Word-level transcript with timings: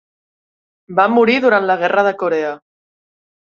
Va 1.01 1.05
morir 1.17 1.37
durant 1.45 1.69
la 1.69 1.77
Guerra 1.85 2.09
de 2.11 2.17
Corea. 2.25 2.59